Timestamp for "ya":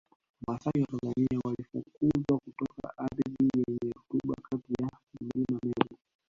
4.79-4.89